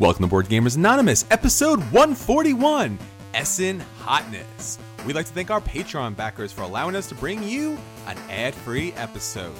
[0.00, 2.98] Welcome to Board Gamers Anonymous, episode 141
[3.34, 4.78] Essen Hotness.
[5.04, 7.76] We'd like to thank our Patreon backers for allowing us to bring you
[8.06, 9.54] an ad free episode.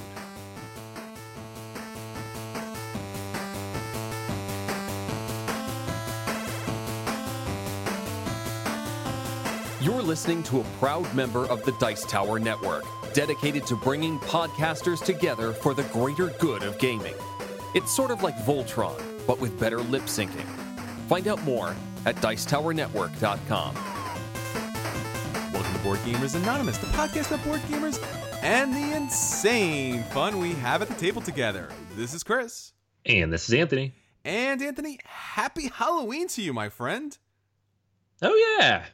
[9.79, 12.83] You're listening to a proud member of the Dice Tower Network,
[13.13, 17.13] dedicated to bringing podcasters together for the greater good of gaming.
[17.75, 20.45] It's sort of like Voltron, but with better lip syncing.
[21.07, 21.75] Find out more
[22.05, 23.75] at Dicetowernetwork.com.
[25.53, 28.01] Welcome to Board Gamers Anonymous, the podcast of board gamers
[28.41, 31.69] and the insane fun we have at the table together.
[31.95, 32.73] This is Chris.
[33.05, 33.93] And this is Anthony.
[34.23, 37.17] And Anthony, happy Halloween to you, my friend.
[38.21, 38.85] Oh, yeah.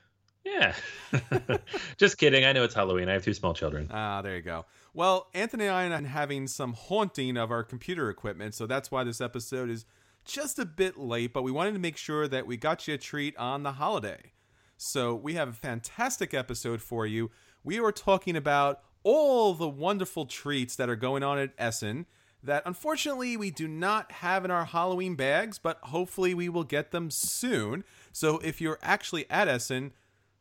[0.46, 0.74] Yeah.
[1.98, 2.46] Just kidding.
[2.46, 3.10] I know it's Halloween.
[3.10, 3.90] I have two small children.
[3.92, 4.66] Ah, there you go.
[4.94, 9.04] Well, Anthony and I are having some haunting of our computer equipment, so that's why
[9.04, 9.86] this episode is
[10.28, 12.98] just a bit late, but we wanted to make sure that we got you a
[12.98, 14.34] treat on the holiday.
[14.78, 17.32] So we have a fantastic episode for you.
[17.64, 22.06] We are talking about all the wonderful treats that are going on at Essen
[22.44, 26.92] that unfortunately we do not have in our Halloween bags, but hopefully we will get
[26.92, 27.84] them soon.
[28.12, 29.94] So if you're actually at Essen,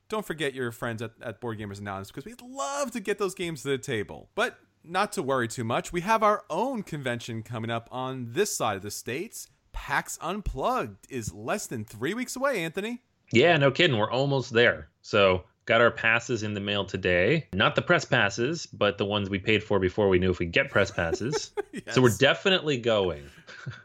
[0.09, 3.35] don't forget your friends at, at Board Gamers Anonymous because we'd love to get those
[3.35, 4.29] games to the table.
[4.35, 8.55] But not to worry too much, we have our own convention coming up on this
[8.55, 9.49] side of the states.
[9.77, 13.03] PAX Unplugged is less than three weeks away, Anthony.
[13.31, 13.99] Yeah, no kidding.
[13.99, 14.89] We're almost there.
[15.03, 17.47] So, got our passes in the mail today.
[17.53, 20.47] Not the press passes, but the ones we paid for before we knew if we
[20.47, 21.53] get press passes.
[21.73, 21.95] Yes.
[21.95, 23.23] So, we're definitely going.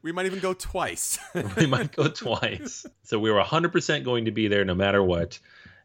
[0.02, 1.19] We might even go twice.
[1.58, 2.86] we might go twice.
[3.03, 5.38] So, we were 100% going to be there no matter what.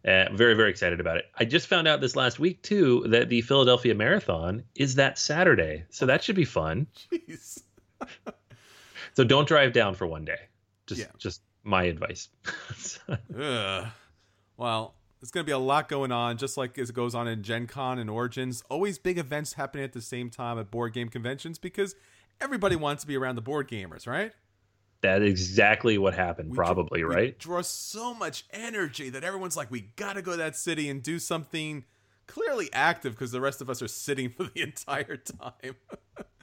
[0.07, 1.25] Uh, very, very excited about it.
[1.37, 5.85] I just found out this last week, too, that the Philadelphia Marathon is that Saturday.
[5.91, 6.87] So, that should be fun.
[7.13, 7.63] Jeez.
[9.17, 10.39] So, don't drive down for one day.
[10.87, 11.07] Just, Yeah.
[11.19, 12.29] just my advice.
[14.59, 17.29] Well, it's going to be a lot going on, just like as it goes on
[17.29, 18.63] in Gen Con and Origins.
[18.71, 21.95] Always big events happening at the same time at board game conventions because
[22.41, 24.33] everybody wants to be around the board gamers, right?
[25.03, 27.39] That is exactly what happened, We probably, draw, right?
[27.39, 31.03] draw so much energy that everyone's like, we got to go to that city and
[31.03, 31.85] do something
[32.27, 35.75] clearly active because the rest of us are sitting for the entire time.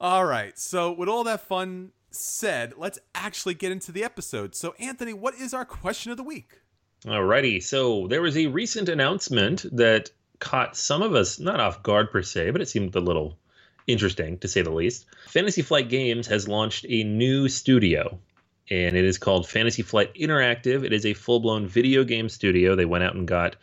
[0.00, 0.58] all right.
[0.58, 4.54] So, with all that fun said, let's actually get into the episode.
[4.54, 6.60] So, Anthony, what is our question of the week?
[7.06, 7.62] Alrighty.
[7.62, 12.22] So there was a recent announcement that caught some of us not off guard per
[12.22, 13.38] se, but it seemed a little
[13.86, 15.06] interesting to say the least.
[15.28, 18.18] Fantasy Flight Games has launched a new studio,
[18.70, 20.84] and it is called Fantasy Flight Interactive.
[20.84, 22.74] It is a full blown video game studio.
[22.74, 23.54] They went out and got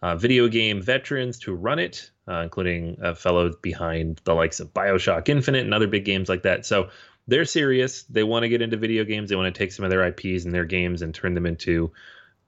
[0.00, 4.72] uh, video game veterans to run it, uh, including a fellow behind the likes of
[4.72, 6.64] Bioshock Infinite and other big games like that.
[6.64, 6.90] So
[7.28, 8.02] they're serious.
[8.04, 9.30] They want to get into video games.
[9.30, 11.92] They want to take some of their IPs and their games and turn them into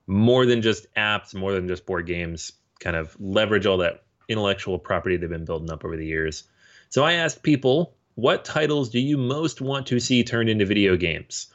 [0.07, 4.79] more than just apps, more than just board games, kind of leverage all that intellectual
[4.79, 6.45] property they've been building up over the years.
[6.89, 10.97] So I asked people, what titles do you most want to see turned into video
[10.97, 11.49] games?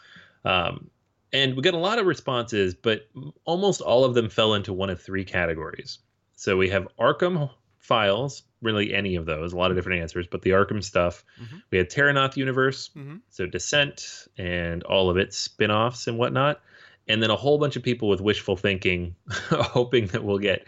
[0.43, 0.89] Um,
[1.31, 3.07] and we got a lot of responses, but
[3.45, 5.99] almost all of them fell into one of three categories.
[6.35, 10.41] So we have Arkham Files, really any of those, a lot of different answers, but
[10.41, 11.23] the Arkham stuff.
[11.41, 11.61] Mhm.
[11.71, 13.21] We had Terrinoth Universe, Mhm.
[13.29, 16.61] so Descent and all of its spin offs and whatnot
[17.07, 19.15] and then a whole bunch of people with wishful thinking,
[19.49, 20.67] hoping that we'll get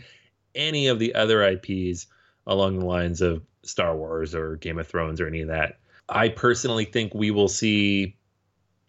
[0.55, 2.07] any of the other IPs
[2.47, 5.77] along the lines of Star Wars or Game of Thrones or any of that.
[6.09, 8.15] I personally think we will see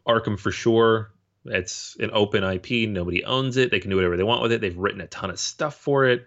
[0.06, 1.12] Arkham for sure.
[1.44, 2.87] It's an open IP.
[2.88, 3.71] Nobody owns it.
[3.71, 4.61] They can do whatever they want with it.
[4.61, 6.27] They've written a ton of stuff for it.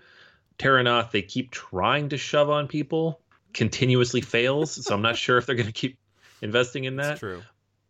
[0.57, 3.21] Terrinoth, they keep trying to shove on people,
[3.53, 4.85] continuously fails.
[4.85, 5.97] so I'm not sure if they're going to keep
[6.41, 7.07] investing in that.
[7.07, 7.41] That's true.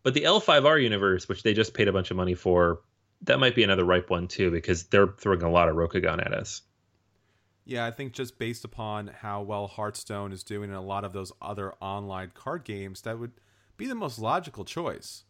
[0.03, 2.81] But the L5R universe, which they just paid a bunch of money for,
[3.23, 6.33] that might be another ripe one too, because they're throwing a lot of Rokugan at
[6.33, 6.61] us.
[7.65, 11.13] Yeah, I think just based upon how well Hearthstone is doing in a lot of
[11.13, 13.31] those other online card games, that would
[13.77, 15.23] be the most logical choice.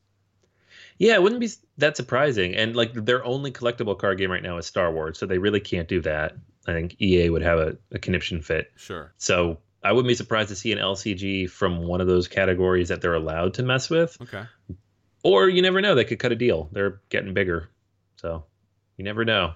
[0.97, 2.53] Yeah, it wouldn't be that surprising.
[2.55, 5.61] And like their only collectible card game right now is Star Wars, so they really
[5.61, 6.35] can't do that.
[6.67, 8.71] I think EA would have a, a conniption fit.
[8.75, 9.13] Sure.
[9.17, 13.01] So I wouldn't be surprised to see an LCG from one of those categories that
[13.01, 14.17] they're allowed to mess with.
[14.21, 14.43] Okay.
[15.23, 16.69] Or you never know, they could cut a deal.
[16.71, 17.69] They're getting bigger.
[18.15, 18.45] So
[18.97, 19.53] you never know.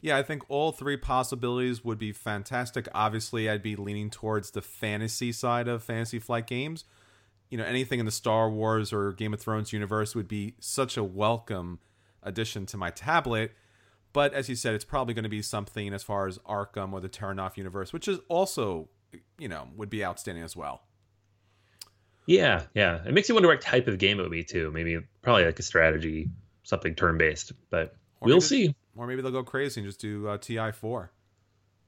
[0.00, 2.86] Yeah, I think all three possibilities would be fantastic.
[2.94, 6.84] Obviously, I'd be leaning towards the fantasy side of Fantasy Flight games.
[7.48, 10.98] You know, anything in the Star Wars or Game of Thrones universe would be such
[10.98, 11.78] a welcome
[12.22, 13.52] addition to my tablet.
[14.14, 17.00] But as you said, it's probably going to be something as far as Arkham or
[17.02, 18.88] the Terrinoth universe, which is also,
[19.38, 20.84] you know, would be outstanding as well.
[22.26, 23.00] Yeah, yeah.
[23.06, 24.70] It makes you wonder what type of game it would be too.
[24.72, 26.30] Maybe probably like a strategy,
[26.62, 27.52] something turn based.
[27.70, 28.74] But Or we'll maybe- see.
[28.96, 31.10] Or maybe they'll go crazy and just do uh, TI four.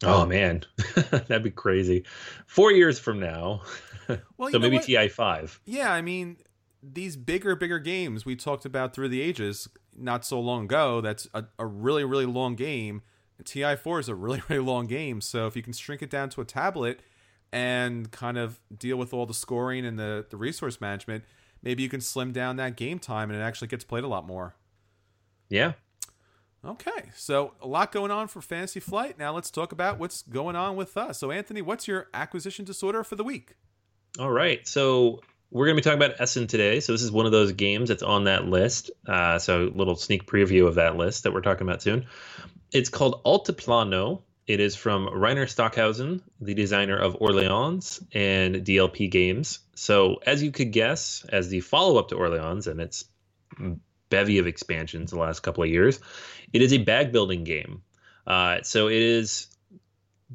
[0.03, 0.65] Oh man,
[1.11, 2.05] that'd be crazy.
[2.47, 3.63] Four years from now,
[4.37, 4.81] Well, so maybe?
[4.81, 5.59] TI five.
[5.65, 6.37] Yeah, I mean,
[6.83, 11.01] these bigger, bigger games we talked about through the ages not so long ago.
[11.01, 13.03] That's a, a really, really long game.
[13.43, 15.21] TI4 is a really, really long game.
[15.21, 17.01] So if you can shrink it down to a tablet
[17.53, 21.25] and kind of deal with all the scoring and the, the resource management,
[21.63, 24.27] maybe you can slim down that game time and it actually gets played a lot
[24.27, 24.55] more.
[25.49, 25.73] Yeah.
[26.65, 29.19] Okay, so a lot going on for Fantasy Flight.
[29.21, 31.19] Now let's talk about what's going on with us.
[31.19, 33.55] So, Anthony, what's your acquisition disorder for the week?
[34.19, 34.67] All right.
[34.67, 35.21] So
[35.51, 36.81] we're going to be talking about Essen today.
[36.81, 38.91] So this is one of those games that's on that list.
[39.07, 42.07] Uh, so little sneak preview of that list that we're talking about soon.
[42.73, 44.23] It's called Altiplano.
[44.47, 49.61] It is from Reiner Stockhausen, the designer of Orleans and DLP games.
[49.75, 53.05] So as you could guess, as the follow-up to Orleans and its
[54.09, 56.01] bevy of expansions the last couple of years,
[56.53, 57.83] it is a bag building game.
[58.27, 59.49] Uh, so it is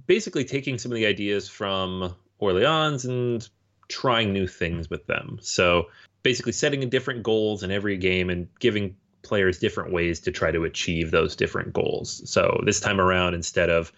[0.07, 3.47] basically taking some of the ideas from Orleans and
[3.91, 5.37] trying new things with them.
[5.41, 5.89] So
[6.23, 10.63] basically setting different goals in every game and giving players different ways to try to
[10.63, 12.21] achieve those different goals.
[12.29, 13.91] So this time around, instead of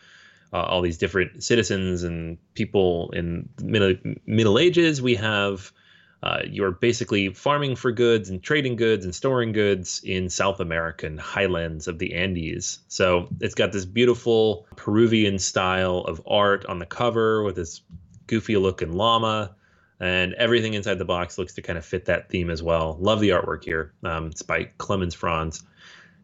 [0.52, 3.96] uh, all these different citizens and people in middle
[4.26, 5.72] Middle Ages, we have
[6.22, 11.18] uh, you're basically farming for goods and trading goods and storing goods in South American
[11.18, 12.80] highlands of the Andes.
[12.88, 17.82] So it's got this beautiful Peruvian style of art on the cover with this
[18.28, 19.54] goofy looking llama
[20.04, 22.98] and everything inside the box looks to kind of fit that theme as well.
[23.00, 23.94] Love the artwork here.
[24.04, 25.64] Um, it's by Clemens Franz.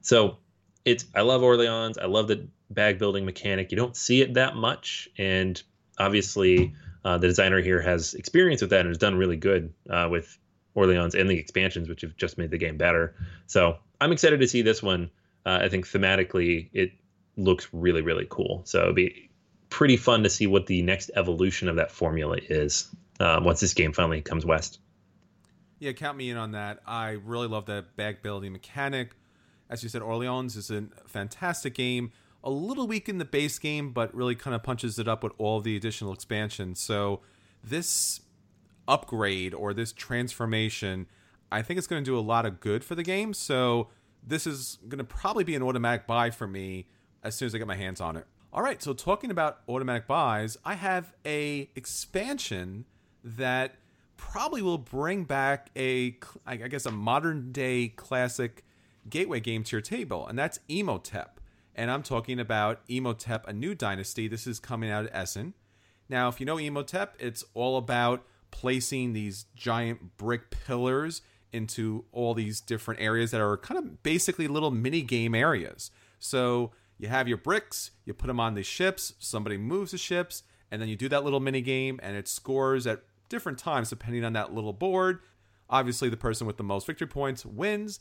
[0.01, 0.35] So
[0.83, 1.97] it's I love Orleans.
[1.97, 3.71] I love the bag building mechanic.
[3.71, 5.61] You don't see it that much, and
[5.97, 6.73] obviously
[7.05, 10.37] uh, the designer here has experience with that and has done really good uh, with
[10.75, 13.15] Orleans and the expansions, which have just made the game better.
[13.47, 15.09] So I'm excited to see this one.
[15.45, 16.91] Uh, I think thematically it
[17.37, 18.63] looks really really cool.
[18.65, 19.29] So it'd be
[19.69, 23.73] pretty fun to see what the next evolution of that formula is um, once this
[23.73, 24.79] game finally comes west.
[25.79, 26.79] Yeah, count me in on that.
[26.85, 29.11] I really love that bag building mechanic.
[29.69, 32.11] As you said, Orleans is a fantastic game.
[32.43, 35.33] A little weak in the base game, but really kind of punches it up with
[35.37, 36.79] all the additional expansions.
[36.79, 37.21] So
[37.63, 38.21] this
[38.87, 41.07] upgrade or this transformation,
[41.51, 43.33] I think it's going to do a lot of good for the game.
[43.33, 43.89] So
[44.25, 46.87] this is going to probably be an automatic buy for me
[47.23, 48.25] as soon as I get my hands on it.
[48.51, 52.85] All right, so talking about automatic buys, I have a expansion
[53.23, 53.75] that
[54.17, 58.63] probably will bring back a I guess a modern day classic
[59.09, 61.39] gateway game to your table, and that's Imhotep.
[61.75, 64.27] And I'm talking about Imhotep, a new dynasty.
[64.27, 65.53] This is coming out of Essen.
[66.09, 71.21] Now, if you know Imhotep, it's all about placing these giant brick pillars
[71.51, 75.91] into all these different areas that are kind of basically little mini game areas.
[76.19, 80.43] So you have your bricks, you put them on the ships, somebody moves the ships,
[80.71, 84.25] and then you do that little mini game, and it scores at different times depending
[84.25, 85.19] on that little board.
[85.69, 87.99] Obviously, the person with the most victory points wins.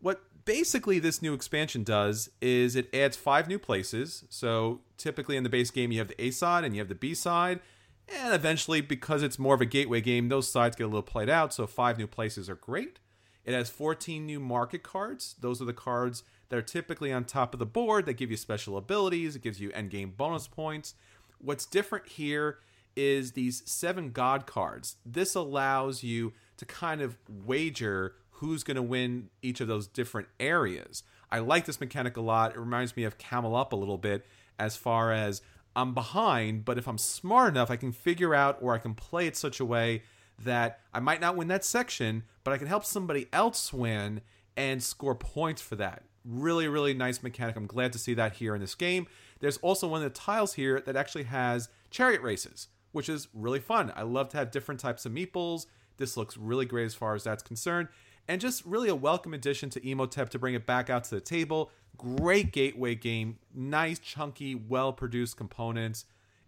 [0.00, 4.24] What basically this new expansion does is it adds five new places.
[4.30, 6.94] So typically in the base game, you have the A side and you have the
[6.94, 7.60] B side.
[8.08, 11.30] And eventually, because it's more of a gateway game, those sides get a little played
[11.30, 11.54] out.
[11.54, 12.98] So five new places are great.
[13.44, 15.36] It has 14 new market cards.
[15.40, 18.36] Those are the cards that are typically on top of the board that give you
[18.36, 19.36] special abilities.
[19.36, 20.94] It gives you end game bonus points.
[21.38, 22.58] What's different here
[22.96, 24.96] is these seven god cards.
[25.04, 30.28] This allows you to kind of wager who's going to win each of those different
[30.40, 31.02] areas.
[31.30, 32.52] I like this mechanic a lot.
[32.52, 34.26] It reminds me of Camel Up a little bit
[34.58, 35.42] as far as
[35.74, 39.26] I'm behind, but if I'm smart enough, I can figure out or I can play
[39.26, 40.02] it such a way
[40.44, 44.20] that I might not win that section, but I can help somebody else win
[44.56, 46.02] and score points for that.
[46.24, 47.56] Really, really nice mechanic.
[47.56, 49.06] I'm glad to see that here in this game.
[49.40, 53.60] There's also one of the tiles here that actually has chariot races, which is really
[53.60, 53.92] fun.
[53.96, 55.66] I love to have different types of meeples.
[55.96, 57.88] This looks really great as far as that's concerned.
[58.28, 61.20] And just really a welcome addition to Imhotep to bring it back out to the
[61.20, 61.70] table.
[61.96, 66.04] Great gateway game, nice, chunky, well produced components.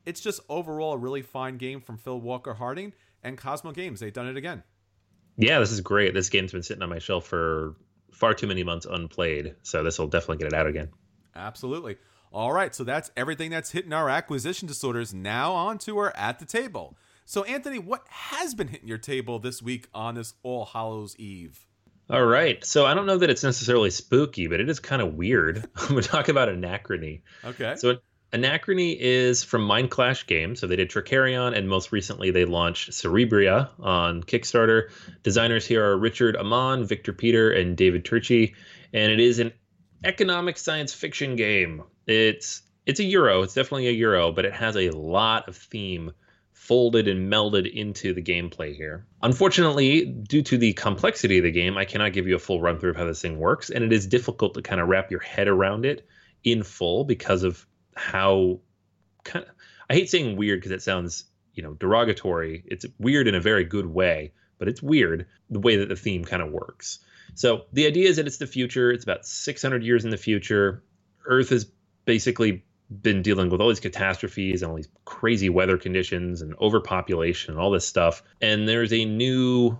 [0.06, 4.00] It's just overall a really fine game from Phil Walker Harding and Cosmo Games.
[4.00, 4.62] They've done it again.
[5.36, 6.14] Yeah, this is great.
[6.14, 7.74] This game's been sitting on my shelf for
[8.12, 10.90] far too many months unplayed, so this will definitely get it out again.
[11.34, 11.96] Absolutely.
[12.34, 15.14] All right, so that's everything that's hitting our acquisition disorders.
[15.14, 16.96] Now on to our at the table.
[17.24, 21.64] So, Anthony, what has been hitting your table this week on this All Hallows Eve?
[22.10, 25.14] All right, so I don't know that it's necessarily spooky, but it is kind of
[25.14, 25.58] weird.
[25.76, 27.20] I'm going to talk about anachrony.
[27.44, 27.76] Okay.
[27.76, 27.98] So,
[28.32, 30.58] Anachrony is from Mind Clash Games.
[30.58, 34.90] So they did Trickerion, and most recently they launched Cerebria on Kickstarter.
[35.22, 38.56] Designers here are Richard Amann, Victor Peter, and David Turczi.
[38.92, 39.52] And it is an
[40.02, 41.84] economic science fiction game.
[42.06, 43.42] It's it's a euro.
[43.42, 46.12] It's definitely a euro, but it has a lot of theme
[46.52, 49.06] folded and melded into the gameplay here.
[49.22, 52.78] Unfortunately, due to the complexity of the game, I cannot give you a full run
[52.78, 55.20] through of how this thing works, and it is difficult to kind of wrap your
[55.20, 56.06] head around it
[56.42, 58.60] in full because of how
[59.24, 59.50] kind of
[59.88, 62.64] I hate saying weird because it sounds, you know, derogatory.
[62.66, 66.24] It's weird in a very good way, but it's weird the way that the theme
[66.24, 67.00] kind of works.
[67.34, 68.90] So the idea is that it's the future.
[68.90, 70.82] It's about 600 years in the future.
[71.26, 71.66] Earth has
[72.04, 72.64] basically
[73.02, 77.60] been dealing with all these catastrophes and all these crazy weather conditions and overpopulation and
[77.60, 78.22] all this stuff.
[78.40, 79.78] And there's a new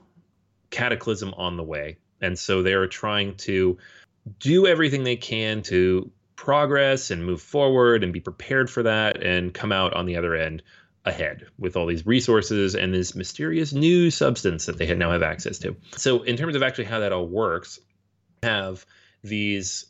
[0.71, 1.99] cataclysm on the way.
[2.21, 3.79] And so they're trying to
[4.39, 9.53] do everything they can to progress and move forward and be prepared for that and
[9.53, 10.63] come out on the other end
[11.05, 15.59] ahead with all these resources and this mysterious new substance that they now have access
[15.59, 15.77] to.
[15.97, 17.79] So, in terms of actually how that all works,
[18.43, 18.85] have
[19.23, 19.87] these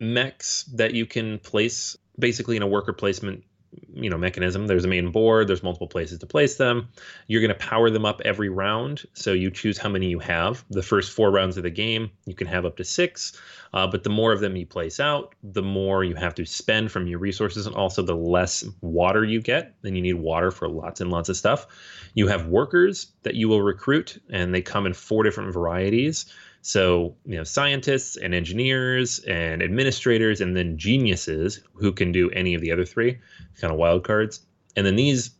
[0.00, 3.44] mechs that you can place basically in a worker placement
[3.92, 4.66] you know mechanism.
[4.66, 6.88] There's a main board there's multiple places to place them.
[7.26, 10.64] You're going to power them up every round so you choose how many you have.
[10.70, 13.38] The first four rounds of the game you can have up to six
[13.72, 16.90] uh, but the more of them you place out the more you have to spend
[16.90, 20.68] from your resources and also the less water you get then you need water for
[20.68, 21.66] lots and lots of stuff.
[22.14, 26.26] You have workers that you will recruit and they come in four different varieties
[26.62, 32.54] so, you know, scientists and engineers and administrators, and then geniuses who can do any
[32.54, 33.18] of the other three
[33.60, 34.40] kind of wild cards.
[34.76, 35.30] And then these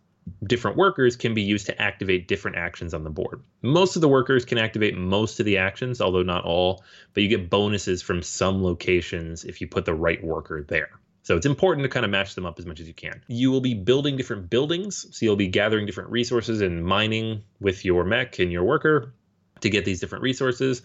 [0.45, 3.43] different workers can be used to activate different actions on the board.
[3.63, 6.85] Most of the workers can activate most of the actions, although not all,
[7.15, 10.91] but you get bonuses from some locations if you put the right worker there.
[11.23, 13.23] So it's important to kind of match them up as much as you can.
[13.29, 17.85] You will be building different buildings, so you'll be gathering different resources and mining with
[17.85, 19.13] your mech and your worker
[19.61, 20.83] to get these different resources.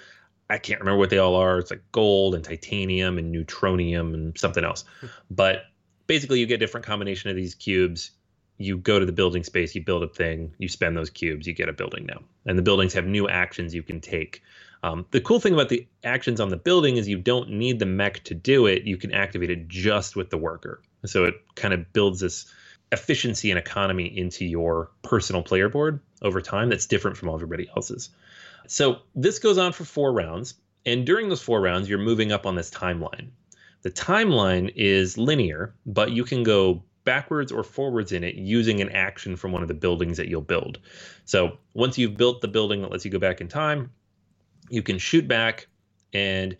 [0.50, 1.60] I can't remember what they all are.
[1.60, 4.86] It's like gold and titanium and neutronium and something else.
[5.32, 5.64] but
[6.08, 8.12] basically, you get a different combination of these cubes.
[8.58, 11.54] You go to the building space, you build a thing, you spend those cubes, you
[11.54, 12.22] get a building now.
[12.46, 14.42] And the buildings have new actions you can take.
[14.84, 17.86] Um, the cool thing about the actions on the building is you don't need the
[17.86, 18.84] mech to do it.
[18.84, 20.82] You can activate it just with the worker.
[21.06, 22.46] So it kind of builds this
[22.92, 28.10] efficiency and economy into your personal player board over time that's different from everybody else's.
[28.68, 30.56] So this goes on for four rounds.
[30.86, 33.30] And during those four rounds, you're moving up on this timeline.
[33.82, 38.90] The timeline is linear, but you can go backwards or forwards in it using an
[38.90, 40.80] action from one of the buildings that you'll build.
[41.26, 43.92] So once you've built the building that lets you go back in time,
[44.70, 45.68] you can shoot back.
[46.14, 46.58] And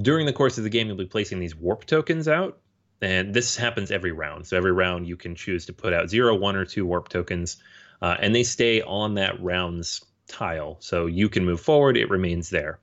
[0.00, 2.60] during the course of the game, you'll be placing these warp tokens out.
[3.00, 4.46] And this happens every round.
[4.46, 7.56] So every round, you can choose to put out zero, one, or two warp tokens.
[8.02, 10.76] Uh, and they stay on that round's tile.
[10.80, 12.78] So you can move forward, it remains there.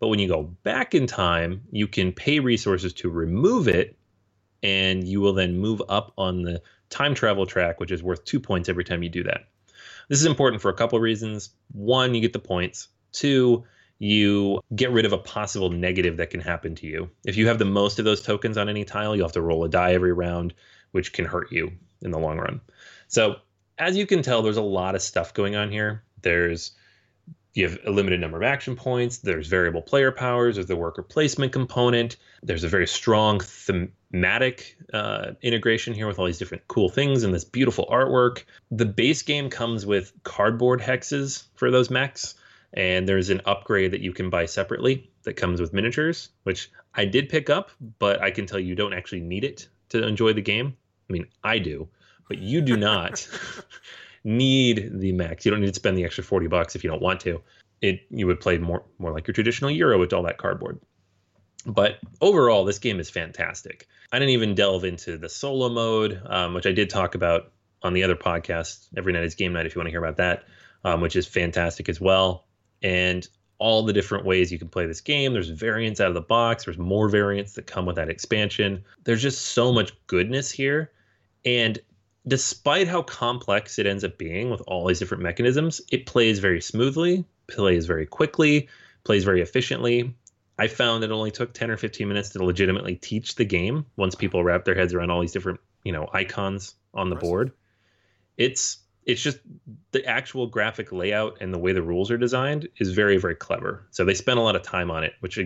[0.00, 3.96] But when you go back in time, you can pay resources to remove it,
[4.62, 8.40] and you will then move up on the time travel track, which is worth two
[8.40, 9.48] points every time you do that.
[10.08, 11.50] This is important for a couple of reasons.
[11.72, 12.88] One, you get the points.
[13.12, 13.64] Two,
[13.98, 17.10] you get rid of a possible negative that can happen to you.
[17.24, 19.64] If you have the most of those tokens on any tile, you'll have to roll
[19.64, 20.54] a die every round,
[20.92, 22.60] which can hurt you in the long run.
[23.08, 23.36] So,
[23.76, 26.02] as you can tell, there's a lot of stuff going on here.
[26.22, 26.72] There's
[27.54, 29.18] you have a limited number of action points.
[29.18, 30.56] There's variable player powers.
[30.56, 32.16] There's the worker placement component.
[32.42, 37.34] There's a very strong thematic uh, integration here with all these different cool things and
[37.34, 38.44] this beautiful artwork.
[38.70, 42.34] The base game comes with cardboard hexes for those mechs,
[42.74, 47.06] and there's an upgrade that you can buy separately that comes with miniatures, which I
[47.06, 50.42] did pick up, but I can tell you don't actually need it to enjoy the
[50.42, 50.76] game.
[51.08, 51.88] I mean, I do,
[52.28, 53.26] but you do not.
[54.24, 55.44] need the max.
[55.44, 57.40] You don't need to spend the extra 40 bucks if you don't want to.
[57.80, 60.80] It you would play more more like your traditional Euro with all that cardboard.
[61.66, 63.86] But overall, this game is fantastic.
[64.12, 67.92] I didn't even delve into the solo mode, um, which I did talk about on
[67.92, 68.88] the other podcast.
[68.96, 70.44] Every night is game night if you want to hear about that,
[70.84, 72.46] um, which is fantastic as well.
[72.82, 73.26] And
[73.58, 75.32] all the different ways you can play this game.
[75.32, 76.64] There's variants out of the box.
[76.64, 78.84] There's more variants that come with that expansion.
[79.04, 80.92] There's just so much goodness here.
[81.44, 81.78] And
[82.28, 86.60] despite how complex it ends up being with all these different mechanisms, it plays very
[86.60, 88.68] smoothly, plays very quickly,
[89.04, 90.14] plays very efficiently.
[90.58, 94.14] I found it only took 10 or 15 minutes to legitimately teach the game once
[94.14, 97.52] people wrap their heads around all these different, you know, icons on the board.
[98.36, 99.38] It's it's just
[99.92, 103.86] the actual graphic layout and the way the rules are designed is very very clever.
[103.90, 105.38] So they spent a lot of time on it, which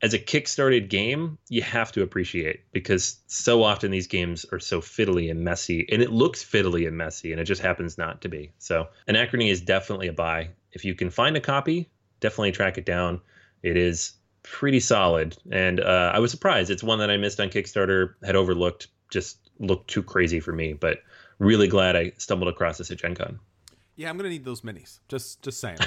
[0.00, 4.80] as a kickstarted game, you have to appreciate because so often these games are so
[4.80, 8.28] fiddly and messy, and it looks fiddly and messy, and it just happens not to
[8.28, 8.52] be.
[8.58, 10.50] So, Anachrony is definitely a buy.
[10.72, 11.88] If you can find a copy,
[12.20, 13.20] definitely track it down.
[13.62, 14.12] It is
[14.42, 16.70] pretty solid, and uh, I was surprised.
[16.70, 20.74] It's one that I missed on Kickstarter, had overlooked, just looked too crazy for me,
[20.74, 21.02] but
[21.40, 23.40] really glad I stumbled across this at Gen Con.
[23.98, 25.00] Yeah, I'm gonna need those minis.
[25.08, 25.78] Just just saying.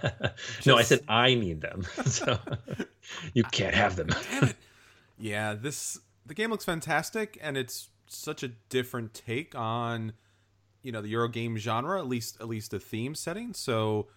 [0.66, 1.84] no, I said I need them.
[2.06, 2.36] so
[3.34, 4.08] you can't have them.
[4.08, 4.56] Damn it.
[5.16, 10.12] Yeah, this the game looks fantastic and it's such a different take on
[10.82, 13.54] you know the Euro game genre, at least at least the theme setting.
[13.54, 14.08] So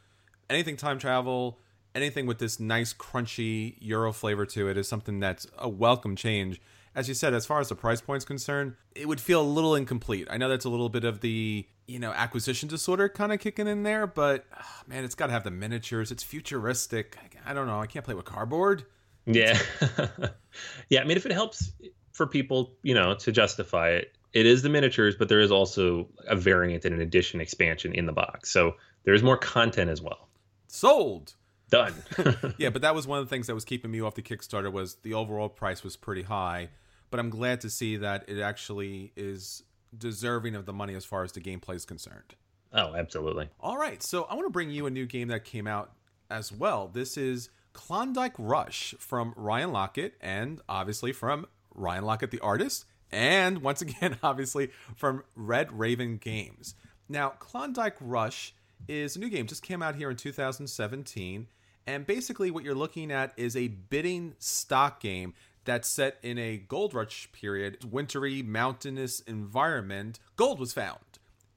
[0.49, 1.59] anything time travel,
[1.93, 6.59] anything with this nice crunchy Euro flavor to it is something that's a welcome change
[6.95, 9.75] as you said, as far as the price point's concerned, it would feel a little
[9.75, 10.27] incomplete.
[10.31, 13.67] I know that's a little bit of the you know acquisition disorder kind of kicking
[13.67, 16.11] in there, but oh, man, it's got to have the miniatures.
[16.11, 17.17] It's futuristic.
[17.45, 17.79] I, I don't know.
[17.79, 18.85] I can't play with cardboard.
[19.25, 19.59] Yeah,
[20.89, 21.01] yeah.
[21.01, 21.71] I mean, if it helps
[22.11, 26.07] for people, you know, to justify it, it is the miniatures, but there is also
[26.27, 30.01] a variant and an addition expansion in the box, so there is more content as
[30.01, 30.29] well.
[30.67, 31.35] Sold
[31.69, 31.93] done.
[32.57, 34.71] yeah, but that was one of the things that was keeping me off the Kickstarter
[34.71, 36.69] was the overall price was pretty high
[37.15, 39.63] but I'm glad to see that it actually is
[39.97, 42.35] deserving of the money as far as the gameplay is concerned.
[42.73, 43.49] Oh, absolutely.
[43.59, 45.91] All right, so I want to bring you a new game that came out
[46.29, 46.89] as well.
[46.91, 53.61] This is Klondike Rush from Ryan Laukat and obviously from Ryan Laukat, the artist, and
[53.61, 56.75] once again, obviously from Red Raven Games.
[57.07, 58.53] Now, Klondike Rush
[58.87, 61.47] is a new game, just came out here in 2017.
[61.87, 66.57] And basically, what you're looking at is a bidding stock game that's set in a
[66.57, 70.99] gold rush period, wintry, mountainous environment, gold was found.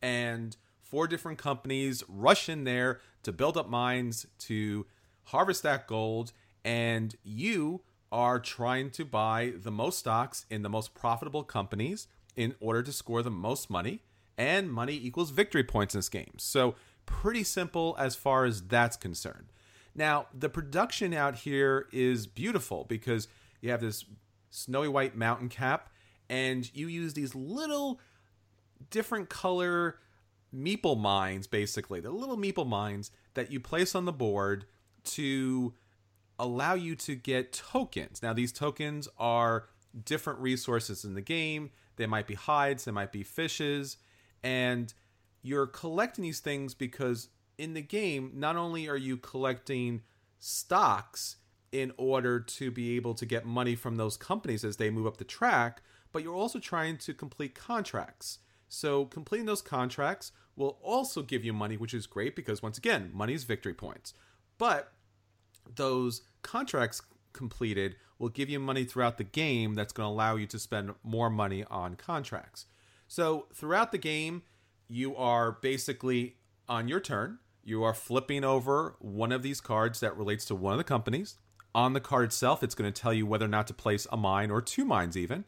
[0.02, 4.86] And four different companies rush in there to build up mines to
[5.24, 6.32] harvest that gold.
[6.64, 12.54] And you are trying to buy the most stocks in the most profitable companies in
[12.60, 14.02] order to score the most money.
[14.38, 16.34] And money equals victory points in this game.
[16.36, 19.46] So, pretty simple as far as that's concerned.
[19.94, 23.26] Now, the production out here is beautiful because
[23.60, 24.04] you have this
[24.50, 25.90] snowy white mountain cap,
[26.28, 28.00] and you use these little
[28.90, 29.98] different color
[30.54, 32.00] meeple mines, basically.
[32.00, 34.64] the little meeple mines that you place on the board
[35.04, 35.74] to
[36.38, 38.22] allow you to get tokens.
[38.22, 39.68] Now, these tokens are
[40.04, 41.70] different resources in the game.
[41.96, 43.96] They might be hides, they might be fishes,
[44.42, 44.92] and
[45.42, 50.02] you're collecting these things because in the game, not only are you collecting
[50.38, 51.36] stocks,
[51.72, 55.18] in order to be able to get money from those companies as they move up
[55.18, 58.38] the track, but you're also trying to complete contracts.
[58.68, 63.10] So completing those contracts will also give you money, which is great because once again,
[63.14, 64.14] money is victory points.
[64.58, 64.92] But
[65.74, 67.02] those contracts
[67.32, 70.94] completed will give you money throughout the game that's going to allow you to spend
[71.02, 72.66] more money on contracts.
[73.06, 74.42] So throughout the game,
[74.88, 76.36] you are basically
[76.68, 80.72] on your turn, you are flipping over one of these cards that relates to one
[80.72, 81.36] of the companies
[81.78, 84.16] on the card itself, it's going to tell you whether or not to place a
[84.16, 85.44] mine or two mines, even.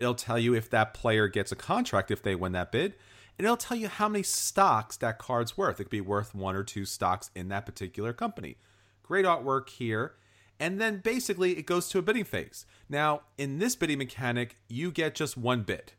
[0.00, 2.94] It'll tell you if that player gets a contract if they win that bid.
[3.38, 5.78] And it'll tell you how many stocks that card's worth.
[5.78, 8.56] It could be worth one or two stocks in that particular company.
[9.04, 10.14] Great artwork here.
[10.58, 12.66] And then basically it goes to a bidding phase.
[12.88, 15.92] Now, in this bidding mechanic, you get just one bid.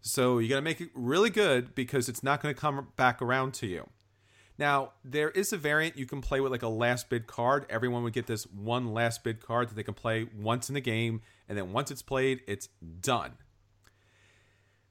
[0.00, 3.22] So you got to make it really good because it's not going to come back
[3.22, 3.88] around to you.
[4.58, 7.66] Now, there is a variant you can play with like a last bid card.
[7.70, 10.80] Everyone would get this one last bid card that they can play once in the
[10.80, 12.68] game, and then once it's played, it's
[13.00, 13.32] done.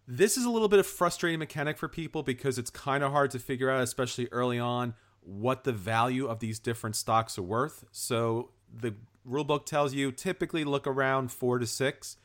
[0.08, 3.32] This is a little bit of frustrating mechanic for people because it's kind of hard
[3.32, 7.86] to figure out, especially early on, what the value of these different stocks are worth.
[7.92, 8.96] So the
[9.30, 12.18] rulebook tells you typically look around four to six.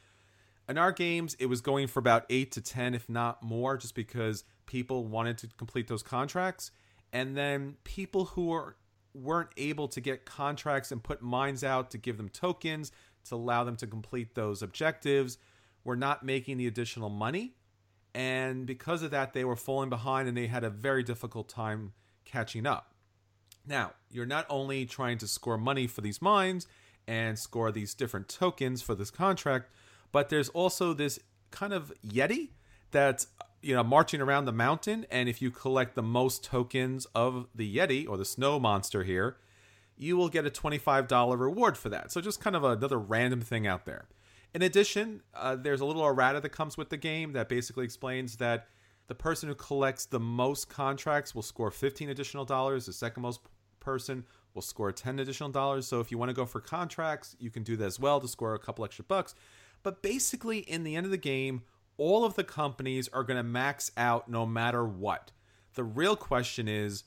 [0.69, 3.95] In our games, it was going for about eight to ten, if not more, just
[3.95, 6.73] because people wanted to complete those contracts
[7.13, 8.77] and then people who are
[9.15, 12.93] weren't able to get contracts and put mines out to give them tokens
[13.25, 15.39] to allow them to complete those objectives
[15.85, 17.55] were not making the additional money.
[18.15, 21.93] And because of that they were falling behind and they had a very difficult time
[22.27, 22.95] catching up.
[23.67, 26.67] Now you're not only trying to score money for these mines
[27.09, 29.71] and score these different tokens for this contract
[30.13, 31.19] but there's also this
[31.51, 32.51] kind of yeti
[32.91, 33.27] that's
[33.67, 37.77] you know marching around the mountain and if you collect the most tokens of the
[37.77, 39.37] yeti or the snow monster here
[39.99, 43.67] you will get a $25 reward for that so just kind of another random thing
[43.67, 44.07] out there
[44.55, 48.37] in addition uh, there's a little errata that comes with the game that basically explains
[48.37, 48.69] that
[49.09, 53.41] the person who collects the most contracts will score 15 additional dollars the second most
[53.81, 55.87] person will score 10 additional dollars.
[55.87, 58.27] So if you want to go for contracts, you can do that as well to
[58.27, 59.35] score a couple extra bucks.
[59.85, 61.63] But basically, in the end of the game,
[61.99, 65.33] all of the companies are going to max out no matter what.
[65.75, 67.05] The real question is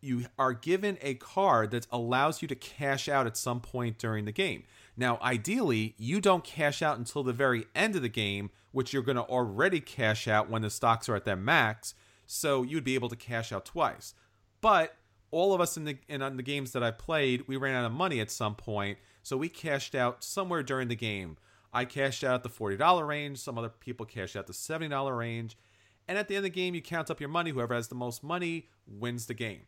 [0.00, 4.24] you are given a card that allows you to cash out at some point during
[4.24, 4.64] the game.
[4.96, 9.02] Now, ideally, you don't cash out until the very end of the game, which you're
[9.02, 11.94] going to already cash out when the stocks are at their max.
[12.26, 14.14] So you'd be able to cash out twice.
[14.60, 14.94] But
[15.30, 17.86] all of us in the in on the games that I played, we ran out
[17.86, 21.36] of money at some point, so we cashed out somewhere during the game.
[21.74, 23.38] I cashed out the forty dollar range.
[23.38, 25.58] Some other people cashed out the seventy dollar range.
[26.06, 27.50] And at the end of the game, you count up your money.
[27.50, 29.62] Whoever has the most money wins the game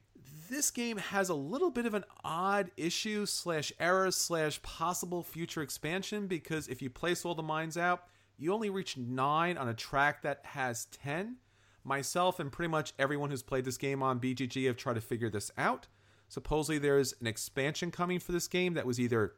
[0.49, 5.63] this game has a little bit of an odd issue slash error slash possible future
[5.63, 8.05] expansion because if you place all the mines out,
[8.39, 11.37] you only reach nine on a track that has 10.
[11.85, 15.31] Myself and pretty much everyone who's played this game on BGG have tried to figure
[15.31, 15.87] this out.
[16.29, 19.35] Supposedly, there's an expansion coming for this game that was either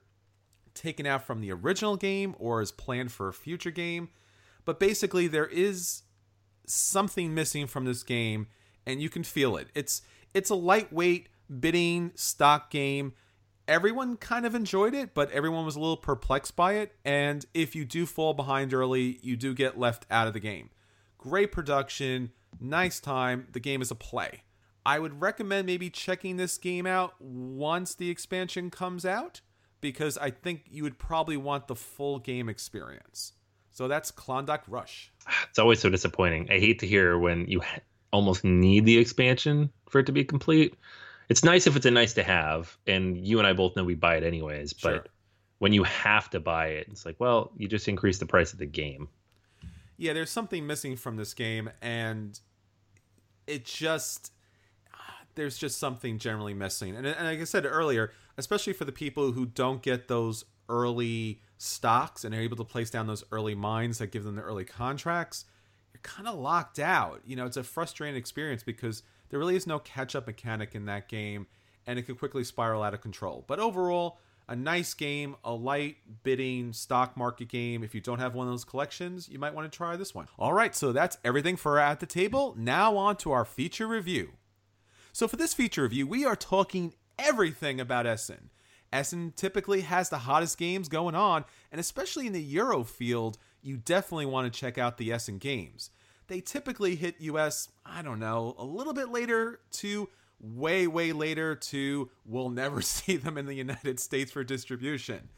[0.78, 4.08] taken out from the original game or is planned for a future game.
[4.64, 6.02] But basically, there is
[6.66, 8.48] something missing from this game,
[8.86, 9.68] and you can feel it.
[9.74, 10.02] It's
[10.34, 11.28] it's a lightweight
[11.60, 13.14] bidding stock game.
[13.66, 16.94] Everyone kind of enjoyed it, but everyone was a little perplexed by it.
[17.04, 20.70] And if you do fall behind early, you do get left out of the game.
[21.18, 23.48] Great production, nice time.
[23.52, 24.44] The game is a play.
[24.86, 29.42] I would recommend maybe checking this game out once the expansion comes out
[29.80, 33.32] because I think you would probably want the full game experience.
[33.70, 35.12] So that's Klondike Rush.
[35.48, 36.48] It's always so disappointing.
[36.50, 37.62] I hate to hear when you
[38.12, 40.74] almost need the expansion for it to be complete.
[41.28, 43.94] It's nice if it's a nice to have, and you and I both know we
[43.94, 44.72] buy it anyways.
[44.72, 45.04] But sure.
[45.58, 48.58] when you have to buy it, it's like, well, you just increase the price of
[48.58, 49.08] the game.
[49.98, 52.38] Yeah, there's something missing from this game, and
[53.46, 54.32] it just
[55.38, 56.96] there's just something generally missing.
[56.96, 61.40] And, and like I said earlier, especially for the people who don't get those early
[61.56, 64.64] stocks and are able to place down those early mines that give them the early
[64.64, 65.44] contracts,
[65.92, 67.22] you're kind of locked out.
[67.24, 70.86] You know, it's a frustrating experience because there really is no catch up mechanic in
[70.86, 71.46] that game,
[71.86, 73.44] and it can quickly spiral out of control.
[73.46, 77.84] But overall, a nice game, a light bidding stock market game.
[77.84, 80.26] If you don't have one of those collections, you might want to try this one.
[80.38, 82.54] All right, so that's everything for At the Table.
[82.56, 84.32] Now on to our feature review.
[85.12, 88.50] So for this feature review, we are talking everything about Essen.
[88.92, 93.76] Essen typically has the hottest games going on, and especially in the Euro field, you
[93.76, 95.90] definitely want to check out the Essen games
[96.28, 100.08] they typically hit US, I don't know, a little bit later to
[100.40, 105.30] way, way later to we'll never see them in the United States for distribution.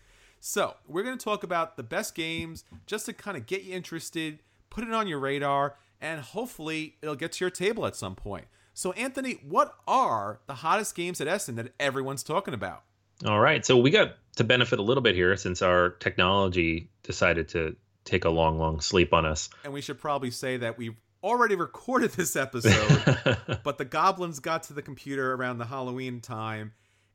[0.43, 3.75] So, we're going to talk about the best games just to kind of get you
[3.75, 8.15] interested, put it on your radar, and hopefully it'll get to your table at some
[8.15, 8.47] point.
[8.75, 12.85] So, Anthony, what are the hottest games at Essen that everyone's talking about?
[13.27, 13.65] All right.
[13.65, 18.25] So, we got to benefit a little bit here since our technology decided to take
[18.25, 19.51] a long, long sleep on us.
[19.65, 24.65] And we should probably say that we've already recorded this episode, but the goblins got
[24.65, 26.73] to the computer around the Halloween time.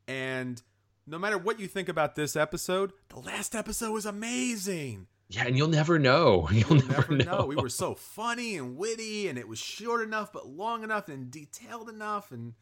[0.08, 0.62] And
[1.08, 5.08] no matter what you think about this episode, the last episode was amazing.
[5.30, 6.48] Yeah, and you'll never know.
[6.52, 7.38] You'll, you'll never, never know.
[7.40, 7.46] know.
[7.46, 11.32] We were so funny and witty, and it was short enough, but long enough and
[11.32, 12.32] detailed enough.
[12.32, 12.54] And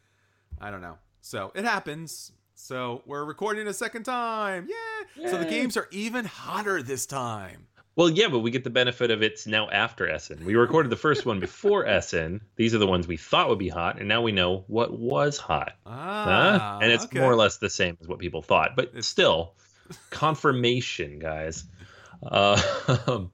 [0.60, 0.96] I don't know.
[1.20, 2.32] So it happens.
[2.54, 4.68] So we're recording a second time.
[4.68, 5.24] Yeah.
[5.24, 5.30] Yay.
[5.30, 7.66] So the games are even hotter this time.
[7.96, 10.44] Well, yeah, but we get the benefit of it's now after Essen.
[10.44, 12.40] We recorded the first one before Essen.
[12.56, 15.38] These are the ones we thought would be hot, and now we know what was
[15.38, 15.74] hot.
[15.86, 16.78] Ah, huh?
[16.82, 17.20] And it's okay.
[17.20, 19.06] more or less the same as what people thought, but it's...
[19.06, 19.54] still
[20.10, 21.64] confirmation, guys.
[22.24, 22.60] Uh,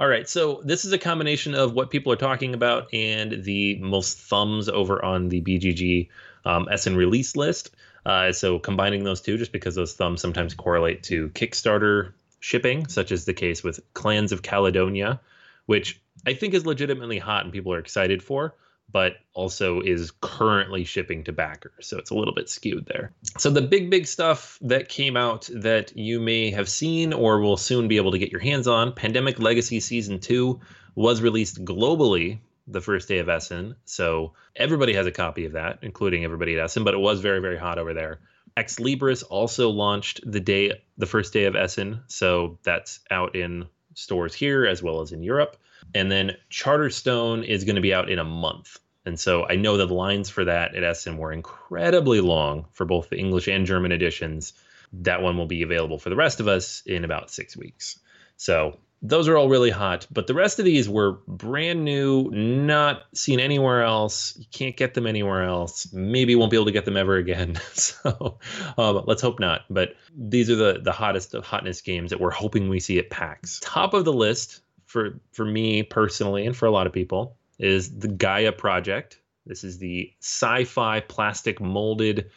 [0.00, 3.78] all right, so this is a combination of what people are talking about and the
[3.78, 6.08] most thumbs over on the BGG
[6.44, 7.74] um, Essen release list.
[8.04, 13.12] Uh, so combining those two, just because those thumbs sometimes correlate to Kickstarter shipping, such
[13.12, 15.20] as the case with Clans of Caledonia,
[15.66, 18.54] which I think is legitimately hot and people are excited for,
[18.90, 21.88] but also is currently shipping to backers.
[21.88, 23.12] So it's a little bit skewed there.
[23.38, 27.56] So the big, big stuff that came out that you may have seen or will
[27.56, 30.60] soon be able to get your hands on Pandemic Legacy Season 2
[30.94, 33.74] was released globally the first day of Essen.
[33.84, 37.40] So everybody has a copy of that, including everybody at Essen, but it was very,
[37.40, 38.20] very hot over there.
[38.56, 43.66] Ex Libris also launched the day, the first day of Essen, so that's out in
[43.94, 45.56] stores here as well as in Europe.
[45.94, 48.78] And then Charterstone is going to be out in a month.
[49.06, 53.10] And so I know the lines for that at Essen were incredibly long for both
[53.10, 54.54] the English and German editions.
[54.92, 57.98] That one will be available for the rest of us in about six weeks.
[58.36, 60.06] So those are all really hot.
[60.10, 64.34] But the rest of these were brand new, not seen anywhere else.
[64.38, 65.92] You can't get them anywhere else.
[65.92, 67.56] Maybe won't be able to get them ever again.
[67.74, 68.38] so
[68.78, 69.62] um, let's hope not.
[69.68, 73.10] But these are the the hottest of hotness games that we're hoping we see at
[73.10, 73.60] PAX.
[73.62, 74.62] Top of the list
[74.94, 79.18] for for me personally and for a lot of people is the Gaia project.
[79.44, 82.30] This is the sci-fi plastic molded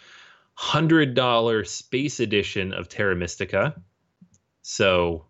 [0.55, 3.79] hundred dollar space edition of Terra Mystica.
[4.63, 5.25] So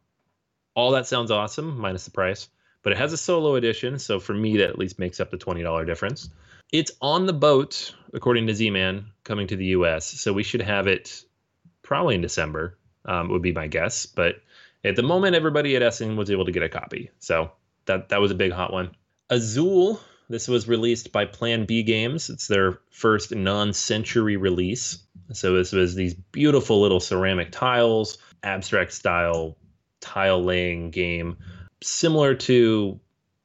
[0.73, 2.47] all that sounds awesome, minus the price.
[2.81, 5.37] But it has a solo edition, so for me that at least makes up the
[5.37, 6.29] twenty dollar difference.
[6.71, 10.05] It's on the boat, according to Z-Man, coming to the U.S.
[10.05, 11.23] So we should have it
[11.81, 12.77] probably in December.
[13.03, 14.41] Um, would be my guess, but
[14.83, 17.11] at the moment, everybody at Essen was able to get a copy.
[17.19, 17.51] So
[17.85, 18.91] that that was a big hot one.
[19.29, 19.99] Azul.
[20.29, 22.29] This was released by Plan B Games.
[22.29, 24.99] It's their first non-century release.
[25.31, 29.57] So this was these beautiful little ceramic tiles, abstract style
[30.01, 31.37] tile laying game,
[31.81, 32.99] similar to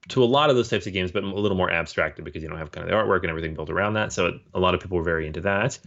[0.08, 2.48] to a lot of those types of games, but a little more abstracted because you
[2.48, 4.12] don't have kind of the artwork and everything built around that.
[4.12, 5.78] So it, a lot of people were very into that.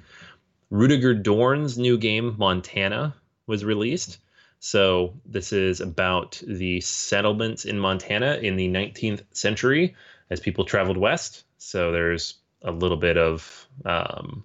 [0.69, 3.13] Rudiger Dorn's new game, Montana,
[3.47, 4.19] was released.
[4.65, 9.95] So this is about the settlements in Montana in the 19th century
[10.31, 11.43] as people traveled west.
[11.59, 14.43] So there's a little bit of um,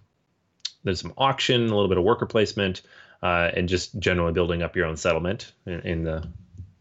[0.85, 2.83] there's some auction, a little bit of worker placement,
[3.23, 6.29] uh, and just generally building up your own settlement in, in the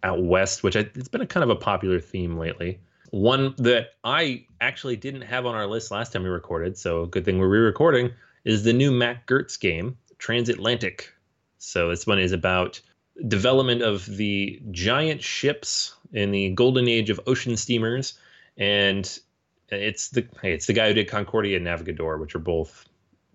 [0.03, 2.81] out west, which I, it's been a kind of a popular theme lately.
[3.11, 7.23] One that I actually didn't have on our list last time we recorded, so good
[7.23, 8.11] thing we're re-recording,
[8.43, 11.13] is the new Mac Gerdts game, Transatlantic.
[11.57, 12.81] So this one is about
[13.27, 18.17] development of the giant ships in the golden age of ocean steamers,
[18.57, 19.19] and
[19.69, 22.85] it's the hey, it's the guy who did Concordia and Navigador, which are both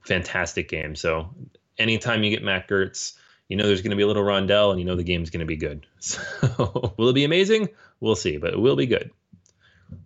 [0.02, 1.00] fantastic games.
[1.00, 1.34] So
[1.78, 3.14] anytime you get Mac Gerdts,
[3.48, 5.40] you know there's going to be a little rondel, and you know the game's going
[5.40, 5.86] to be good.
[6.00, 7.70] So will it be amazing?
[8.00, 9.10] We'll see, but it will be good.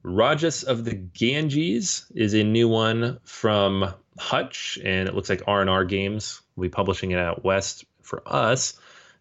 [0.03, 5.61] Rajas of the Ganges is a new one from Huch, and it looks like R
[5.61, 8.75] and R Games will be publishing it out west for us.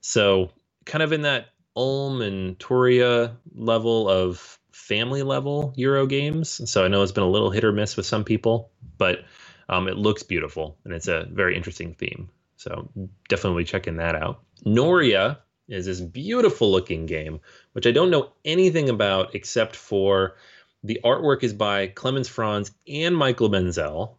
[0.08, 0.52] So
[0.86, 6.62] kind of in that Ulm and Toria level of family level Euro games.
[6.72, 9.26] So I know it's been a little hit or miss with some people, but
[9.68, 12.30] um, it looks beautiful and it's a very interesting theme.
[12.56, 12.90] So
[13.28, 14.40] definitely checking that out.
[14.64, 17.42] Noria is this beautiful looking game,
[17.74, 20.38] which I don't know anything about except for
[20.86, 24.18] the artwork is by Clemens Franz and Michael Menzel.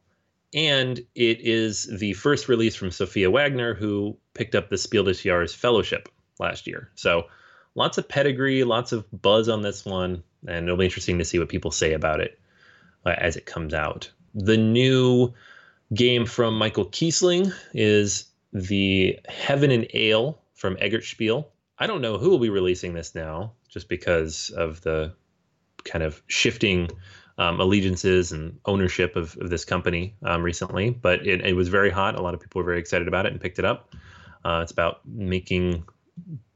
[0.53, 5.15] And it is the first release from Sophia Wagner, who picked up the Spiel des
[5.15, 6.91] Jahres Fellowship last year.
[6.95, 7.27] So
[7.75, 11.39] lots of pedigree, lots of buzz on this one, and it'll be interesting to see
[11.39, 12.39] what people say about it
[13.05, 14.11] uh, as it comes out.
[14.35, 15.35] The new
[15.93, 21.45] game from Michael Kiesling is the Heaven and Ale from Eggertspiel.
[21.79, 25.13] I don't know who will be releasing this now, just because of the
[25.85, 26.89] kind of shifting
[27.39, 30.91] um, allegiances and ownership of, of this company um, recently.
[30.91, 32.17] But it, it, was very hot.
[32.17, 33.95] A lot of people were very excited about it and picked it up.
[34.49, 35.85] Uh, it's about making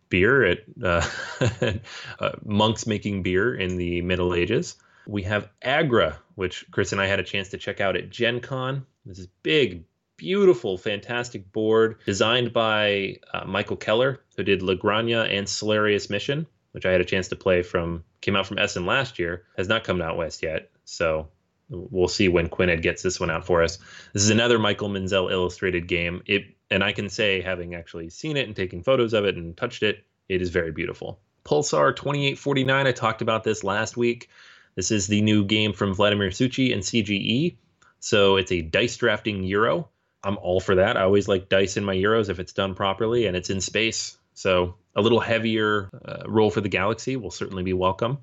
[0.09, 1.07] beer at uh,
[2.19, 4.77] uh, monks making beer in the Middle Ages.
[5.07, 8.41] We have Agra, which Chris and I had a chance to check out at Gen
[8.41, 8.87] Con.
[9.05, 9.85] This is big,
[10.17, 16.47] beautiful, fantastic board designed by uh, Michael Keller, who did La Granja and Solarius Mission,
[16.71, 19.69] which I had a chance to play from, came out from Essen last year, has
[19.69, 20.71] not come out west yet.
[20.87, 21.29] So
[21.73, 23.79] we'll see when Quined gets this one out for us.
[24.13, 26.23] This is another Michael Menzel illustrated game.
[26.27, 29.57] It and I can say, having actually seen it and taken photos of it and
[29.57, 31.21] touched it, it is very beautiful.
[31.45, 34.31] Pulsar 2849, I talked about this last week.
[34.75, 37.57] This is the new game from Vladimir Suchý and CGE.
[38.01, 39.89] So it's a dice drafting Euro.
[40.25, 40.97] I'm all for that.
[40.97, 44.17] I always like dice in my Euros if it's done properly and it's in space.
[44.35, 48.19] So a little heavier uh, for the galaxy will certainly be welcome.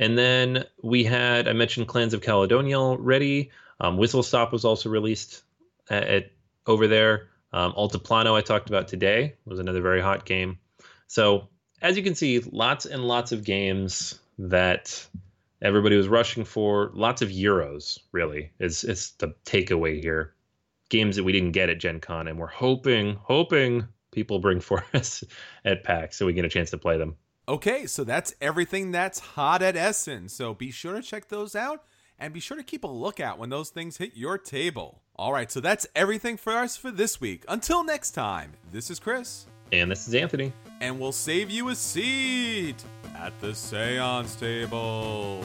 [0.00, 3.50] And then we had, I mentioned Clans of Caledonia already.
[3.78, 5.42] Um, Whistle Stop was also released
[5.90, 6.30] at, at
[6.66, 7.28] over there.
[7.52, 10.58] Um, Altiplano, I talked about today, was another very hot game.
[11.06, 11.48] So,
[11.82, 15.06] as you can see, lots and lots of games that
[15.60, 16.90] everybody was rushing for.
[16.94, 20.34] Lots of Euros, really, is, is the takeaway here.
[20.88, 24.82] Games that we didn't get at Gen Con, and we're hoping, hoping people bring for
[24.94, 25.24] us
[25.62, 27.16] at PAX so we get a chance to play them.
[27.50, 30.28] Okay, so that's everything that's hot at Essen.
[30.28, 31.82] So be sure to check those out
[32.16, 35.02] and be sure to keep a lookout when those things hit your table.
[35.16, 37.44] All right, so that's everything for us for this week.
[37.48, 39.46] Until next time, this is Chris.
[39.72, 40.52] And this is Anthony.
[40.80, 42.76] And we'll save you a seat
[43.16, 45.44] at the seance table.